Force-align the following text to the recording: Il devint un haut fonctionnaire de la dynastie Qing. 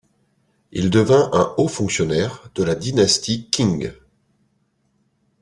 Il 0.71 0.89
devint 0.89 1.29
un 1.31 1.53
haut 1.59 1.67
fonctionnaire 1.67 2.49
de 2.55 2.63
la 2.63 2.73
dynastie 2.73 3.51
Qing. 3.51 3.93